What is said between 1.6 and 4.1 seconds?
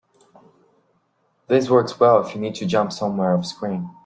works well if you need to jump somewhere offscreen.